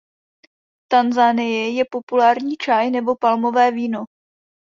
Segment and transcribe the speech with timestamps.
[0.83, 4.05] V Tanzanii je populární čaj nebo palmové víno.